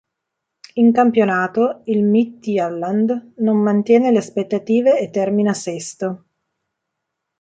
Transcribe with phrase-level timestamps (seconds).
[0.73, 6.25] In campionato il Midtjylland non mantiene le aspettative e termina sesto.